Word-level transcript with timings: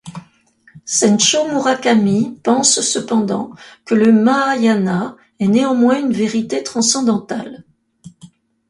Senshō 0.87 1.47
Murakami 1.51 2.39
pense 2.43 2.81
cependant 2.81 3.51
que 3.85 3.93
le 3.93 4.11
mahāyāna 4.11 5.15
est 5.39 5.47
néanmoins 5.47 5.99
une 5.99 6.11
vérité 6.11 6.63
transcendantale. 6.63 7.63